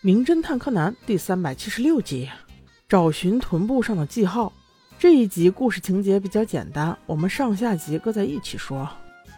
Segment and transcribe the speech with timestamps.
[0.00, 2.28] 名侦探柯南第三百七十六集，
[2.88, 4.52] 找寻臀部上的记号。
[4.98, 8.88] 这一集故事情节比较简单，我们上下集搁在一起说。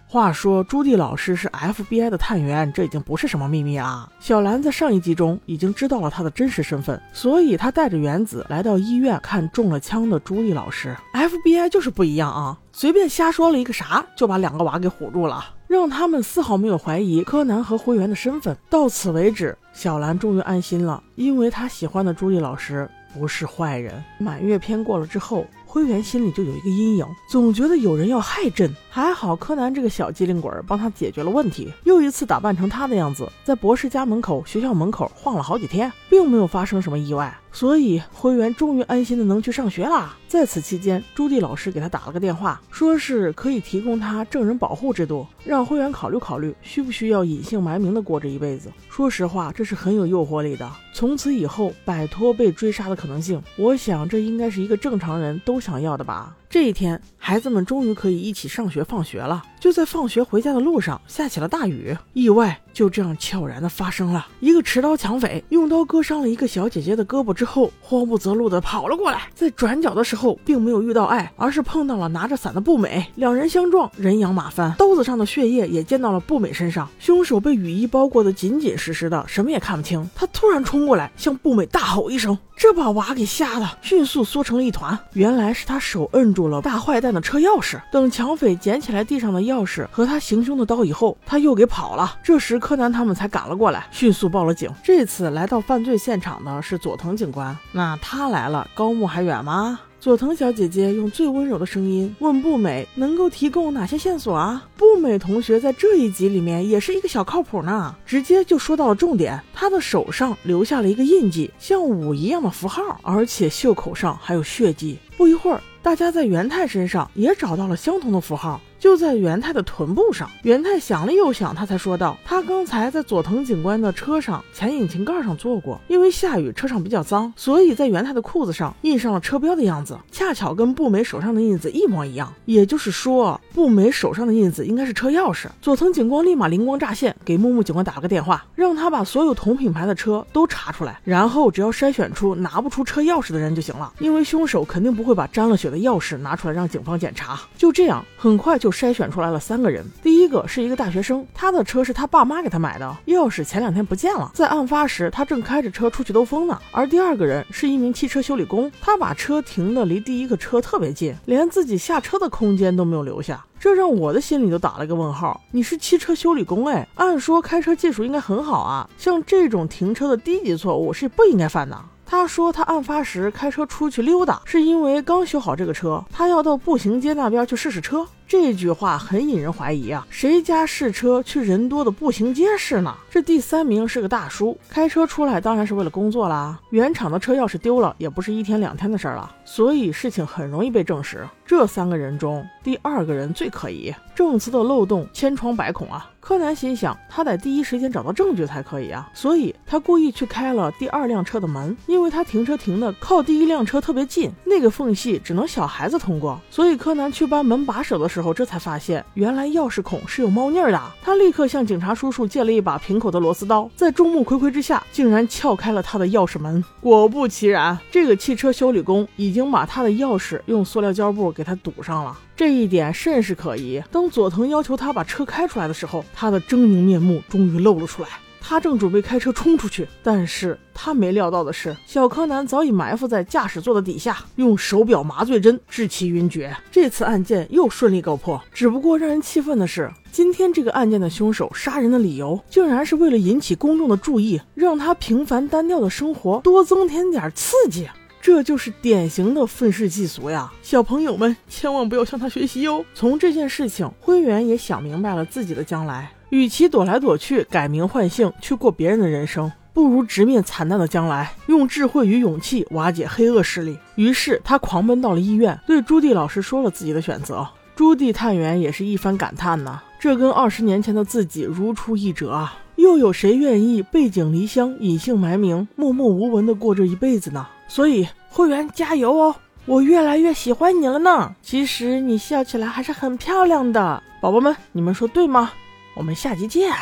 [0.06, 4.10] 话说朱棣老师是 FBI 的探员，这已经不是什么秘密了。
[4.20, 10.96] 小兰在上一集中已经知道了他的真实身份，所以他带着原子来到医院看中了枪的朱棣老师。
[11.12, 18.56] FBI 就是不一样啊，随便瞎说了一个啥，就把两个娃给唬住了，让他们丝毫没有怀疑柯南和灰原的身份。
[18.68, 24.02] 到此为止，小兰终于安心了，因为她喜欢的朱莉老师不是坏人。
[24.18, 25.46] 满月篇过了之后。
[25.70, 28.74] 灰原心里就有一个阴影，总觉得有人要害朕。
[28.88, 37.38] 还好柯南这个小机灵鬼儿帮他解决了问题，又一次打扮成他的样子，在博士家门口、学校门口晃了好几天，并没有发生什么意外。
[37.58, 40.16] 所以灰原终于安心的能去上学啦。
[40.28, 48.70] 在此期间，朱棣老师给他打了个电话，说是可以提供他证人保护制度，让灰原考虑考虑，需不需要隐姓埋名的过这一辈子。
[48.88, 50.70] 说实话，这是很有诱惑力的。
[50.92, 56.36] 从此以后，摆脱被追杀的可能性，我想这应该是一个正常人都想要的吧。
[56.50, 59.42] 这一天，孩子们终于可以一起上学放学了。
[59.60, 64.26] 就在放学回家的路上，下起了大雨，意外就这样悄然的发生了。
[64.40, 73.06] 一个持刀抢匪用刀割伤了一个小姐姐的胳膊之后，慌不择路的跑了过来，在转角的时候，并没有遇到爱，而是碰到了拿着伞的步美。
[73.16, 76.88] 两人相撞，人仰马翻，刀子上的血液也溅到了步美身上。
[76.98, 80.08] 凶手被雨衣包裹的紧紧实实的，什么也看不清。
[80.14, 84.98] 他突然冲过来，向步美大吼一声，这把娃给吓得迅速缩成了一团。
[85.12, 86.37] 原来是他手摁住。
[86.38, 87.80] 住了大坏蛋的车钥匙。
[87.90, 92.16] 等抢匪捡起来地上的钥匙和他行凶的刀以后，他又给跑了。
[92.22, 94.70] 这时柯南他们才赶了过来，迅速报了警。
[94.84, 97.56] 这次来到犯罪现场的是佐藤警官。
[97.72, 99.80] 那他来了，高木还远吗？
[99.98, 109.42] 佐藤小姐姐用最温柔的声音问步美：“能够提供哪些线索啊？”步美同学在这一集里面也是一个小靠谱呢，直接就说到了重点。
[109.52, 114.96] 他的手上留下了一个印记，像五一样的符号，而且袖口上还有血迹。
[115.16, 115.60] 不一会儿。
[115.88, 118.60] 大家在元太身上也找到了相同的符号。
[118.78, 132.32] 就在元太的臀部上，元太想了又想，他才说道：“他刚才在佐藤警官的车上前引擎盖上坐过，因为下雨，车上比较脏，所以在元太的裤子上印上了车标的样子，恰巧跟步美手上的印子一模一样。
[132.44, 147.38] 也就是说，步美手上的印子应该是车钥匙。”佐藤警官立马灵光乍现，给木木警官打了个电话，让他把所有同品牌的车都查出来，然后只要筛选出拿不出车钥匙的人就行了，因为凶手肯定不会把沾了血的钥匙拿出来让警方检查。
[147.58, 148.68] 就这样，很快就。
[148.78, 156.56] 筛选出来了三个人，第一个是一个大学生，他的车是他爸妈给他买的，钥匙前两天不见了，在案发时他正开着车出去兜风呢。
[156.70, 165.40] 而第二个人是一名汽车修理工，他把车停的离第一个车特别近，连自己下车的空间都没有留下，这让我的心里都打了个问号。
[165.50, 171.76] 你是汽车修理工哎，按说开车技术应该很好啊，像这种停车的低级错误是不应该犯的。
[172.10, 178.06] 他说，他案发时开车出去溜达，是因为刚修好这个车，他要到步行街那边去试试车。
[178.26, 180.06] 这句话很引人怀疑啊！
[180.10, 182.94] 谁家试车去人多的步行街试呢？
[183.10, 186.58] 这第三名是个大叔，开车出来当然是为了工作啦。
[186.70, 191.26] 原厂的车钥匙丢了，也不是一天两天的事儿了，所以事情很容易被证实。
[191.46, 196.10] 这三个人中，第二个人最可疑，证词的漏洞千疮百孔啊！
[196.28, 210.78] 柯南心想，他得第一时间找到证据才可以啊，所以他故意去开了第二辆车的门，因为他停车停的靠第一辆车特别近，那个缝隙只能小孩子通过，所以柯南去搬门把手的时候，这才发现原来钥匙孔是有猫腻的。
[211.02, 216.62] 他立刻向警察叔叔借了一把平口的螺丝刀，在众目睽睽之下，竟然撬开了他的钥匙门。
[216.82, 222.14] 果不其然，这个汽车修理工已经把他的钥匙用塑料胶布给他堵上了。
[222.38, 223.82] 这一点甚是可疑。
[223.90, 228.08] 当佐藤要求他把车开出来的时候，他的狰狞面目终于露了出来。
[228.40, 236.56] 他正准备开车冲出去，但是他没料到的是，小柯南早已埋伏在驾驶座的底下，用手表麻醉针致其晕厥。
[236.70, 238.40] 这次案件又顺利告破。
[238.52, 247.88] 只不过让人气愤的是，今天这个案件的凶手杀人的理由，竟然是为了引起公众的注意，让他平凡单调的生活多增添点刺激。
[248.20, 250.52] 这就是典型的愤世嫉俗呀！
[250.62, 252.84] 小朋友们千万不要向他学习哟。
[252.94, 256.10] 从这件事情，灰原也想明白了自己的将来。
[256.30, 263.78] 与其躲来躲去、改名换姓去过别人的人生，不如直面惨淡的将来，用智慧与勇气瓦解黑恶势力。
[263.94, 267.48] 于是他狂奔到了医院，对朱棣老师说了自己的选择。
[267.74, 272.58] 朱棣探员也是一番感叹呐，这跟二十年前的自己如出一辙啊！
[272.78, 277.44] 又有谁愿意背井离乡、隐姓埋名、默默无闻的过这一辈子呢？
[277.66, 279.34] 所以，会员加油哦！
[279.66, 281.34] 我越来越喜欢你了呢。
[281.42, 285.50] 其实你笑起来还是很漂亮的，宝宝们，你们说对吗？
[285.96, 286.72] 我们下集见。